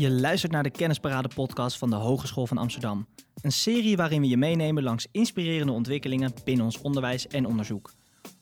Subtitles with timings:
[0.00, 3.06] Je luistert naar de Kennisparade podcast van de Hogeschool van Amsterdam.
[3.42, 7.92] Een serie waarin we je meenemen langs inspirerende ontwikkelingen binnen ons onderwijs en onderzoek.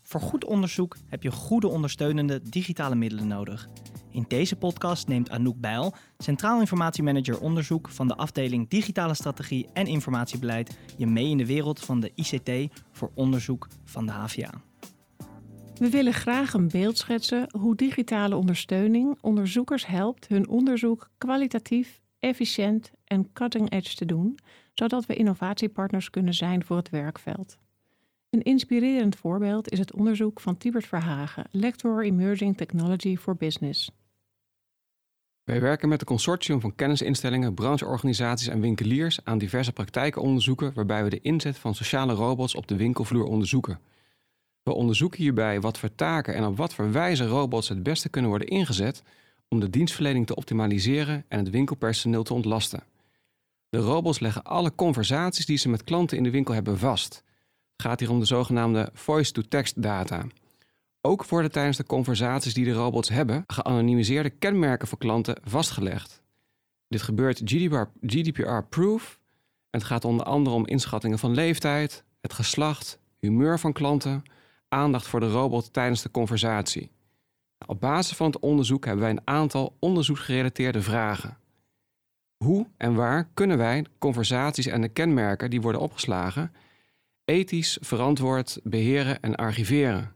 [0.02, 3.68] Voor goed onderzoek heb je goede ondersteunende digitale middelen nodig.
[4.10, 9.86] In deze podcast neemt Anouk Bijl, Centraal Informatiemanager Onderzoek van de afdeling Digitale Strategie en
[9.86, 14.50] Informatiebeleid, je mee in de wereld van de ICT voor onderzoek van de HVA.
[15.78, 22.90] We willen graag een beeld schetsen hoe digitale ondersteuning onderzoekers helpt hun onderzoek kwalitatief, efficiënt
[23.04, 24.38] en cutting edge te doen,
[24.72, 27.58] zodat we innovatiepartners kunnen zijn voor het werkveld.
[28.30, 33.90] Een inspirerend voorbeeld is het onderzoek van Tibert Verhagen, lector Emerging Technology for Business.
[35.44, 41.10] Wij werken met een consortium van kennisinstellingen, brancheorganisaties en winkeliers aan diverse praktijkenonderzoeken waarbij we
[41.10, 43.80] de inzet van sociale robots op de winkelvloer onderzoeken.
[44.68, 48.30] We onderzoeken hierbij wat voor taken en op wat voor wijze robots het beste kunnen
[48.30, 49.02] worden ingezet
[49.48, 52.82] om de dienstverlening te optimaliseren en het winkelpersoneel te ontlasten.
[53.68, 57.14] De robots leggen alle conversaties die ze met klanten in de winkel hebben vast.
[57.76, 60.26] Het gaat hier om de zogenaamde voice-to-text data.
[61.00, 66.22] Ook worden tijdens de conversaties die de robots hebben geanonimiseerde kenmerken voor klanten vastgelegd.
[66.88, 67.42] Dit gebeurt
[68.00, 69.18] GDPR-proof.
[69.70, 74.22] Het gaat onder andere om inschattingen van leeftijd, het geslacht, humeur van klanten,
[74.68, 76.90] aandacht voor de robot tijdens de conversatie.
[77.66, 81.36] Op basis van het onderzoek hebben wij een aantal onderzoeksgerelateerde vragen.
[82.44, 86.52] Hoe en waar kunnen wij conversaties en de kenmerken die worden opgeslagen
[87.24, 90.12] ethisch verantwoord beheren en archiveren?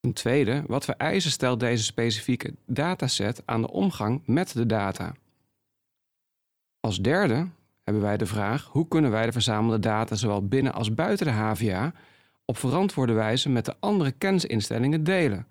[0.00, 5.14] Ten tweede, wat voor eisen stelt deze specifieke dataset aan de omgang met de data?
[6.80, 7.48] Als derde
[7.84, 11.32] hebben wij de vraag: hoe kunnen wij de verzamelde data zowel binnen als buiten de
[11.32, 11.92] HVA
[12.50, 15.46] op verantwoorde wijze met de andere kennisinstellingen delen.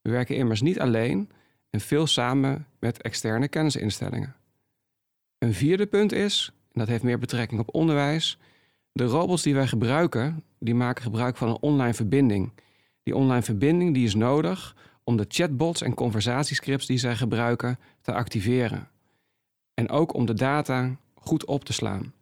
[0.00, 1.30] We werken immers niet alleen
[1.70, 4.34] en veel samen met externe kennisinstellingen.
[5.38, 8.38] Een vierde punt is, en dat heeft meer betrekking op onderwijs,
[8.92, 12.52] de robots die wij gebruiken, die maken gebruik van een online verbinding.
[13.02, 18.12] Die online verbinding die is nodig om de chatbots en conversatiescripts die zij gebruiken te
[18.12, 18.88] activeren.
[19.74, 22.12] En ook om de data goed op te slaan.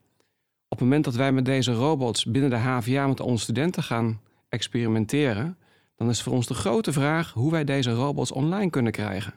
[0.72, 4.20] Op het moment dat wij met deze robots binnen de HVA met onze studenten gaan
[4.48, 5.58] experimenteren,
[5.97, 9.34] dan is voor ons de grote vraag hoe wij deze robots online kunnen krijgen.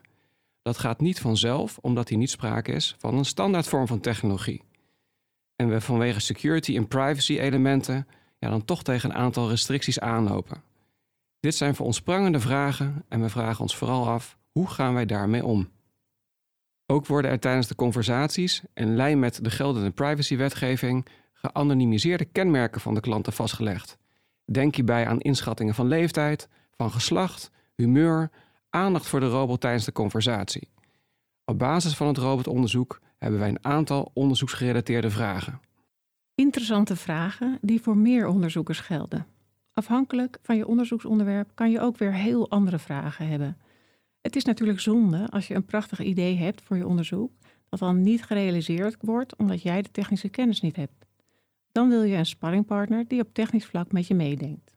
[0.61, 4.61] Dat gaat niet vanzelf, omdat hier niet sprake is van een standaard vorm van technologie.
[5.55, 8.07] En we vanwege security en privacy elementen
[8.39, 10.63] ja, dan toch tegen een aantal restricties aanlopen.
[11.39, 15.05] Dit zijn voor ons prangende vragen en we vragen ons vooral af hoe gaan wij
[15.05, 15.69] daarmee om.
[16.85, 21.07] Ook worden er tijdens de conversaties, in lijn met de geldende privacywetgeving,
[21.47, 23.97] geanonimiseerde kenmerken van de klanten vastgelegd.
[24.45, 28.29] Denk hierbij aan inschattingen van leeftijd, van geslacht, humeur,
[28.69, 30.69] aandacht voor de robot tijdens de conversatie.
[31.45, 35.59] Op basis van het robotonderzoek hebben wij een aantal onderzoeksgerelateerde vragen.
[36.35, 39.25] Interessante vragen die voor meer onderzoekers gelden.
[39.73, 43.57] Afhankelijk van je onderzoeksonderwerp kan je ook weer heel andere vragen hebben.
[44.21, 47.31] Het is natuurlijk zonde als je een prachtig idee hebt voor je onderzoek,
[47.69, 51.02] dat dan niet gerealiseerd wordt omdat jij de technische kennis niet hebt.
[51.73, 54.75] Dan wil je een sparringpartner die op technisch vlak met je meedenkt.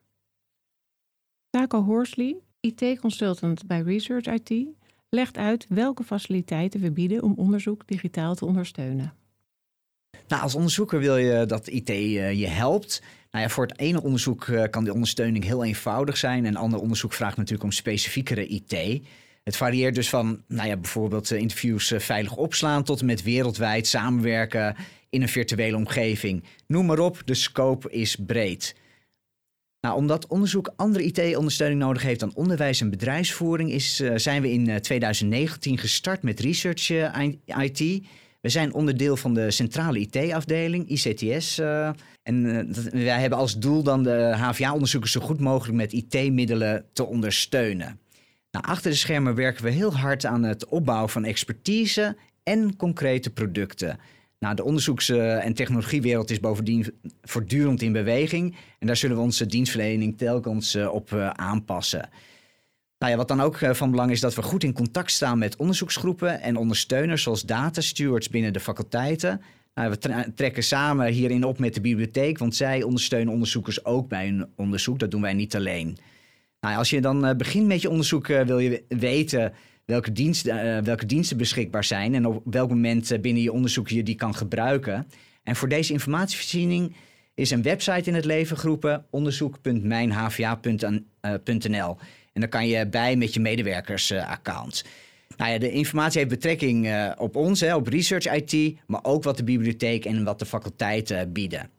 [1.51, 4.67] Taco Horsley, IT-consultant bij Research IT,
[5.09, 9.15] legt uit welke faciliteiten we bieden om onderzoek digitaal te ondersteunen.
[10.29, 13.03] Nou, als onderzoeker wil je dat IT uh, je helpt.
[13.31, 16.47] Nou ja, voor het ene onderzoek uh, kan die ondersteuning heel eenvoudig zijn.
[16.47, 19.03] En ander onderzoek vraagt natuurlijk om specifiekere IT.
[19.45, 23.87] Het varieert dus van nou ja, bijvoorbeeld uh, interviews veilig opslaan tot en met wereldwijd
[23.87, 24.77] samenwerken
[25.16, 26.44] in een virtuele omgeving.
[26.66, 28.75] Noem maar op, de scope is breed.
[29.81, 34.50] Nou, omdat onderzoek andere IT-ondersteuning nodig heeft dan onderwijs en bedrijfsvoering, is, uh, zijn we
[34.50, 36.91] in 2019 gestart met Research
[37.47, 38.06] IT.
[38.41, 41.59] We zijn onderdeel van de centrale IT-afdeling, ICTS.
[42.22, 42.43] En
[42.91, 48.01] wij hebben als doel dan de HVA-onderzoekers zo goed mogelijk met IT-middelen te ondersteunen.
[48.51, 53.30] Nou, achter de schermen werken we heel hard aan het opbouwen van expertise en concrete
[53.30, 53.98] producten.
[54.38, 58.56] Nou, de onderzoeks- en technologiewereld is bovendien voortdurend in beweging.
[58.78, 62.09] En daar zullen we onze dienstverlening telkens op aanpassen.
[62.98, 65.56] Nou ja, wat dan ook van belang is dat we goed in contact staan met
[65.56, 69.41] onderzoeksgroepen en ondersteuners zoals data stewards binnen de faculteiten.
[69.74, 74.27] Nou, we trekken samen hierin op met de bibliotheek, want zij ondersteunen onderzoekers ook bij
[74.27, 74.98] hun onderzoek.
[74.98, 75.97] Dat doen wij niet alleen.
[76.60, 79.53] Nou, als je dan begint met je onderzoek, wil je weten
[79.86, 83.88] welke diensten, uh, welke diensten beschikbaar zijn en op welk moment uh, binnen je onderzoek
[83.88, 85.06] je die kan gebruiken.
[85.42, 86.94] En voor deze informatievoorziening
[87.34, 91.97] is een website in het leven geroepen, onderzoek.mijnhva.nl.
[92.33, 94.84] En daar kan je bij met je medewerkersaccount.
[95.36, 99.36] Nou ja, de informatie heeft betrekking op ons, hè, op Research IT, maar ook wat
[99.36, 101.71] de bibliotheek en wat de faculteiten bieden.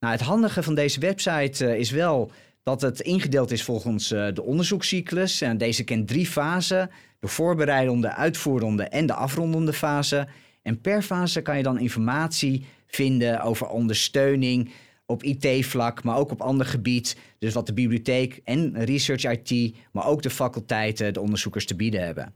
[0.00, 2.30] Nou, het handige van deze website is wel
[2.62, 5.40] dat het ingedeeld is volgens de onderzoekscyclus.
[5.40, 6.90] En deze kent drie fasen:
[7.24, 10.26] de voorbereidende, uitvoerende en de afrondende fase.
[10.62, 14.70] En per fase kan je dan informatie vinden over ondersteuning
[15.06, 17.16] op IT-vlak, maar ook op ander gebied.
[17.38, 22.04] Dus wat de bibliotheek en Research IT, maar ook de faculteiten, de onderzoekers te bieden
[22.04, 22.34] hebben.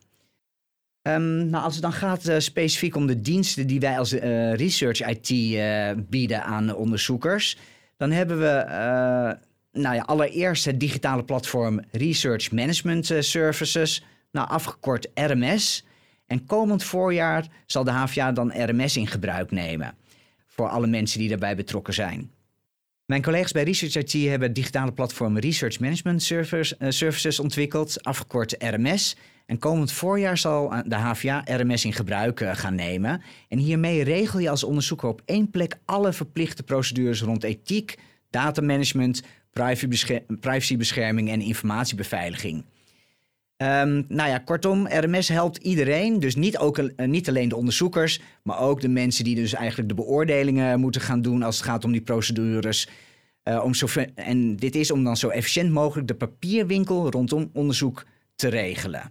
[1.03, 4.55] Um, nou, als het dan gaat uh, specifiek om de diensten die wij als uh,
[4.55, 7.59] Research IT uh, bieden aan onderzoekers,
[7.97, 8.65] dan hebben we
[9.73, 15.85] nou ja, allereerst het digitale platform Research Management Services, nou, afgekort RMS.
[16.27, 19.95] En komend voorjaar zal de HVA dan RMS in gebruik nemen
[20.47, 22.31] voor alle mensen die daarbij betrokken zijn.
[23.05, 26.23] Mijn collega's bij Research IT hebben het digitale platform Research Management
[26.89, 29.17] Services ontwikkeld, afgekort RMS.
[29.47, 33.23] En komend voorjaar zal de HVA RMS in gebruik eh, gaan nemen.
[33.49, 37.99] En hiermee regel je als onderzoeker op één plek alle verplichte procedures rond ethiek,
[38.31, 39.23] datamanagement,
[40.41, 42.65] privacybescherming en informatiebeveiliging.
[43.63, 46.21] Um, nou ja, kortom, RMS helpt iedereen.
[46.21, 49.89] Dus niet, ook, uh, niet alleen de onderzoekers, maar ook de mensen die dus eigenlijk
[49.89, 52.89] de beoordelingen moeten gaan doen als het gaat om die procedures.
[53.45, 58.05] Uh, om zo, en dit is om dan zo efficiënt mogelijk de papierwinkel rondom onderzoek
[58.35, 59.11] te regelen.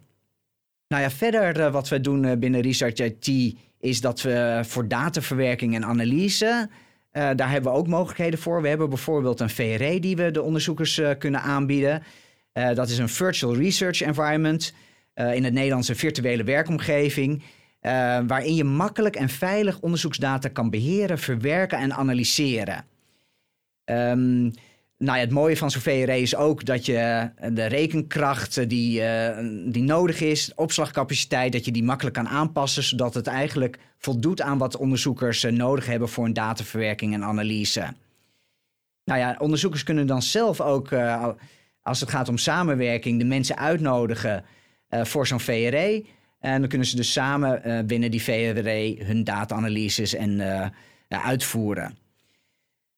[0.88, 5.76] Nou ja, verder uh, wat we doen binnen Research IT is dat we voor dataverwerking
[5.76, 6.70] en analyse,
[7.12, 8.62] daar hebben we ook mogelijkheden voor.
[8.62, 12.04] We hebben bijvoorbeeld een VRE die we de onderzoekers kunnen aanbieden.
[12.58, 14.74] Uh, dat is een virtual research environment,
[15.16, 17.44] uh, in het Nederlands een virtuele werkomgeving,
[17.82, 22.86] uh, waarin je makkelijk en veilig onderzoeksdata kan beheren, verwerken en analyseren.
[23.86, 24.52] Um,
[24.98, 29.02] nou ja, het mooie van zo'n VRE is ook dat je de rekenkracht die,
[29.70, 34.58] die nodig is, opslagcapaciteit, dat je die makkelijk kan aanpassen, zodat het eigenlijk voldoet aan
[34.58, 37.94] wat onderzoekers nodig hebben voor een dataverwerking en analyse.
[39.04, 40.90] Nou ja, onderzoekers kunnen dan zelf ook
[41.88, 44.46] als het gaat om samenwerking, de mensen uitnodigen
[44.90, 46.06] uh, voor zo'n VRE.
[46.40, 50.66] En dan kunnen ze dus samen uh, binnen die VRE hun data-analyses en uh,
[51.08, 51.98] uitvoeren.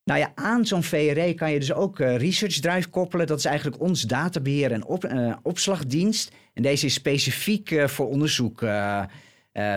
[0.03, 3.27] Nou ja, aan zo'n VRE kan je dus ook Research Drive koppelen.
[3.27, 6.31] Dat is eigenlijk ons databeheer en op, opslagdienst.
[6.53, 8.65] En deze is specifiek voor onderzoek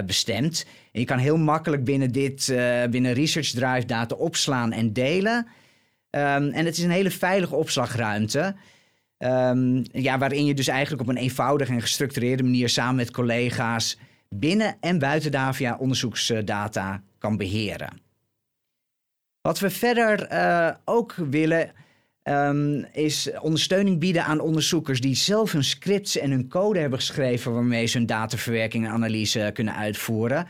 [0.06, 0.67] bestemd.
[0.93, 2.55] Je kan heel makkelijk binnen dit,
[2.91, 5.47] binnen Research Drive data opslaan en delen.
[6.11, 8.55] Um, en het is een hele veilige opslagruimte.
[9.24, 13.98] Um, ja, waarin je dus eigenlijk op een eenvoudige en gestructureerde manier samen met collega's
[14.28, 18.00] binnen en buiten Davia onderzoeksdata kan beheren.
[19.40, 21.72] Wat we verder uh, ook willen
[22.24, 27.52] um, is ondersteuning bieden aan onderzoekers die zelf hun scripts en hun code hebben geschreven
[27.52, 30.46] waarmee ze hun dataverwerking en analyse kunnen uitvoeren.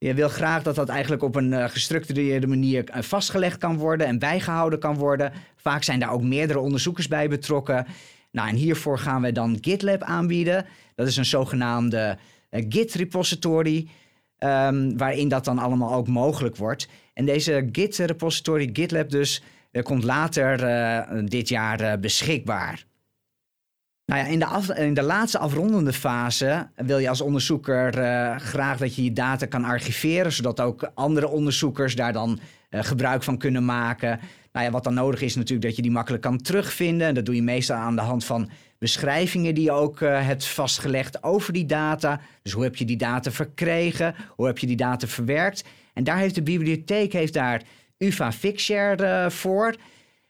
[0.00, 4.06] Je wil graag dat dat eigenlijk op een uh, gestructureerde manier uh, vastgelegd kan worden
[4.06, 5.32] en bijgehouden kan worden.
[5.56, 7.86] Vaak zijn daar ook meerdere onderzoekers bij betrokken.
[8.30, 10.66] Nou, en hiervoor gaan we dan GitLab aanbieden.
[10.94, 12.18] Dat is een zogenaamde
[12.50, 13.88] uh, Git repository,
[14.38, 16.88] um, waarin dat dan allemaal ook mogelijk wordt.
[17.14, 19.42] En deze Git repository, GitLab dus,
[19.82, 22.87] komt later dit jaar beschikbaar.
[24.08, 28.78] Nou ja, in de, in de laatste afrondende fase wil je als onderzoeker uh, graag
[28.78, 32.38] dat je je data kan archiveren, zodat ook andere onderzoekers daar dan
[32.70, 34.20] uh, gebruik van kunnen maken.
[34.52, 37.06] Nou ja, wat dan nodig is natuurlijk dat je die makkelijk kan terugvinden.
[37.06, 40.46] En dat doe je meestal aan de hand van beschrijvingen die je ook uh, hebt
[40.46, 42.20] vastgelegd over die data.
[42.42, 44.14] Dus hoe heb je die data verkregen?
[44.36, 45.64] Hoe heb je die data verwerkt?
[45.94, 47.62] En daar heeft de bibliotheek heeft daar
[47.98, 49.74] UvA Fixshare voor.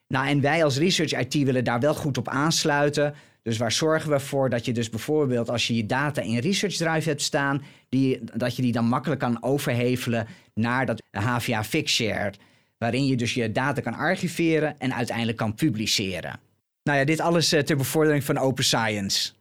[0.09, 3.15] Nou, en wij als Research IT willen daar wel goed op aansluiten.
[3.49, 6.75] Dus waar zorgen we voor dat je dus bijvoorbeeld als je je data in Research
[6.75, 12.33] Drive hebt staan, die, dat je die dan makkelijk kan overhevelen naar dat HVA Fixshare,
[12.79, 16.41] waarin je dus je data kan archiveren en uiteindelijk kan publiceren.
[16.83, 19.33] Nou ja, dit alles uh, ter bevordering van open science.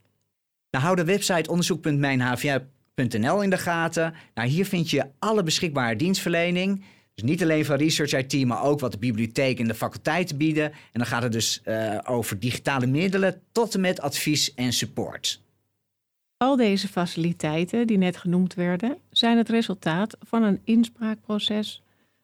[0.70, 4.14] Nou, hou de website onderzoek.mijnhva.nl in de gaten.
[4.34, 6.84] Nou, hier vind je alle beschikbare dienstverlening.
[7.18, 10.64] Dus niet alleen van Research IT, maar ook wat de bibliotheek en de faculteiten bieden.
[10.64, 15.42] En dan gaat het dus uh, over digitale middelen tot en met advies en support.
[16.36, 21.82] Al deze faciliteiten die net genoemd werden, zijn het resultaat van een inspraakproces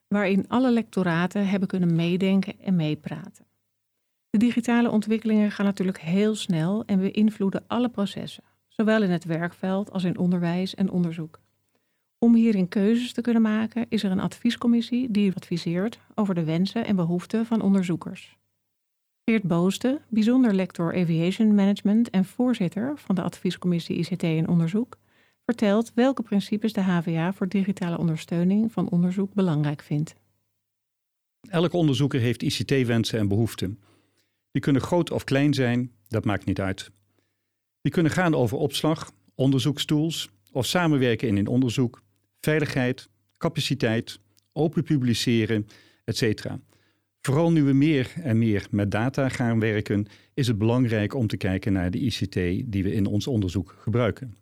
[0.09, 3.45] waarin alle lectoraten hebben kunnen meedenken en meepraten.
[4.31, 9.93] De digitale ontwikkelingen gaan natuurlijk heel snel en beïnvloeden alle processen, zowel in het werkveld
[9.93, 11.43] als in onderwijs en onderzoek.
[12.25, 16.87] Om hierin keuzes te kunnen maken, is er een adviescommissie die adviseert over de wensen
[16.87, 18.37] en behoeften van onderzoekers.
[19.25, 24.99] Geert Booste, bijzonder lector Aviation Management en voorzitter van de adviescommissie ICT en Onderzoek,
[25.45, 30.15] vertelt welke principes de HVA voor digitale ondersteuning van onderzoek belangrijk vindt.
[31.49, 33.81] Elke onderzoeker heeft ICT-wensen en behoeften.
[34.51, 36.91] Die kunnen groot of klein zijn, dat maakt niet uit.
[37.81, 42.03] Die kunnen gaan over opslag, onderzoekstools of samenwerken in een onderzoek,
[42.45, 44.19] veiligheid, capaciteit,
[44.53, 45.67] open publiceren,
[46.05, 46.45] etc.
[47.21, 51.37] Vooral nu we meer en meer met data gaan werken, is het belangrijk om te
[51.37, 52.35] kijken naar de ICT
[52.73, 54.35] die we in ons onderzoek gebruiken.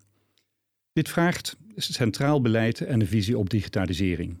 [0.93, 4.37] Dit vraagt centraal beleid en een visie op digitalisering.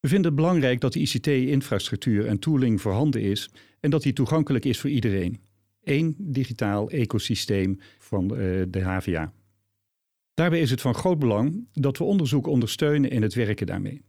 [0.00, 3.50] We vinden het belangrijk dat de ICT-infrastructuur en tooling voorhanden is
[3.80, 5.40] en dat die toegankelijk is voor iedereen.
[5.82, 9.32] Eén digitaal ecosysteem van eh, de HVA.
[10.38, 14.02] Daarbij is het van groot belang dat we onderzoek ondersteunen in het werken daarmee.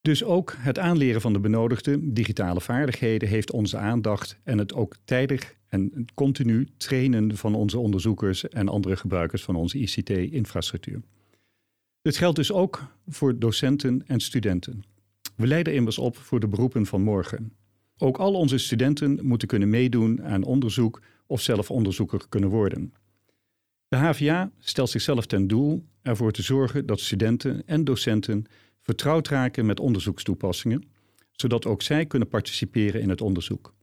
[0.00, 4.96] Dus ook het aanleren van de benodigde digitale vaardigheden heeft onze aandacht en het ook
[5.04, 11.02] tijdig en continu trainen van onze onderzoekers en andere gebruikers van onze ICT-infrastructuur.
[12.02, 14.82] Dit geldt dus ook voor docenten en studenten.
[15.36, 17.52] We leiden immers op voor de beroepen van morgen.
[17.96, 22.92] Ook al onze studenten moeten kunnen meedoen aan onderzoek of zelf onderzoeker kunnen worden.
[23.92, 28.44] De HVA stelt zichzelf ten doel ervoor te zorgen dat studenten en docenten
[28.80, 30.84] vertrouwd raken met onderzoekstoepassingen,
[31.32, 33.74] zodat ook zij kunnen participeren in het onderzoek.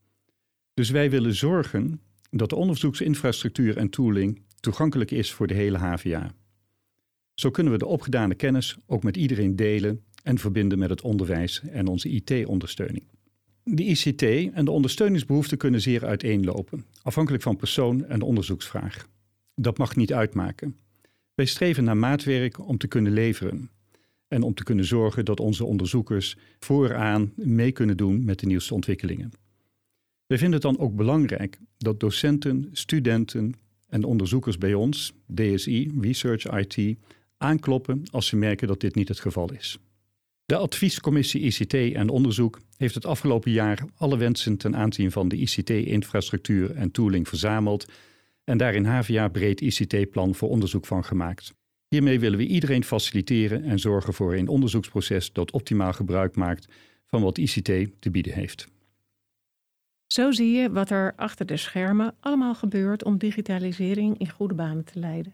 [0.73, 6.31] Dus wij willen zorgen dat de onderzoeksinfrastructuur en tooling toegankelijk is voor de hele HVA.
[7.33, 11.61] Zo kunnen we de opgedane kennis ook met iedereen delen en verbinden met het onderwijs
[11.61, 13.03] en onze IT-ondersteuning.
[13.63, 14.21] De ICT
[14.53, 19.07] en de ondersteuningsbehoeften kunnen zeer uiteenlopen, afhankelijk van persoon en onderzoeksvraag.
[19.61, 20.77] Dat mag niet uitmaken.
[21.33, 23.69] Wij streven naar maatwerk om te kunnen leveren
[24.27, 28.73] en om te kunnen zorgen dat onze onderzoekers vooraan mee kunnen doen met de nieuwste
[28.73, 29.31] ontwikkelingen.
[30.27, 33.53] Wij vinden het dan ook belangrijk dat docenten, studenten
[33.87, 36.97] en onderzoekers bij ons, DSI, Research IT,
[37.37, 39.79] aankloppen als ze merken dat dit niet het geval is.
[40.45, 45.37] De adviescommissie ICT en onderzoek heeft het afgelopen jaar alle wensen ten aanzien van de
[45.37, 47.85] ICT-infrastructuur en tooling verzameld
[48.49, 51.53] en daar in HVA breed ICT-plan voor onderzoek van gemaakt.
[51.87, 56.67] Hiermee willen we iedereen faciliteren en zorgen voor een onderzoeksproces dat optimaal gebruik maakt
[57.05, 57.65] van wat ICT
[57.99, 58.67] te bieden heeft.
[60.07, 64.83] Zo zie je wat er achter de schermen allemaal gebeurt om digitalisering in goede banen
[64.83, 65.33] te leiden.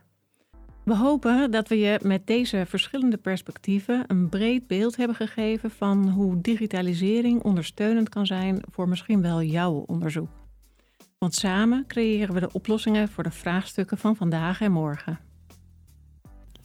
[0.84, 6.10] We hopen dat we je met deze verschillende perspectieven een breed beeld hebben gegeven van
[6.10, 10.45] hoe digitalisering ondersteunend kan zijn voor misschien wel jouw onderzoek.
[11.26, 15.20] Want samen creëren we de oplossingen voor de vraagstukken van vandaag en morgen.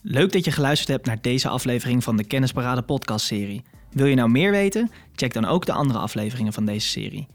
[0.01, 3.63] Leuk dat je geluisterd hebt naar deze aflevering van de Kennisparade podcastserie.
[3.91, 4.91] Wil je nou meer weten?
[5.15, 7.27] Check dan ook de andere afleveringen van deze serie.